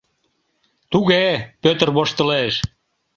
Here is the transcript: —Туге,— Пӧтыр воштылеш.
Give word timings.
—Туге,— 0.91 1.25
Пӧтыр 1.63 1.89
воштылеш. 1.95 2.53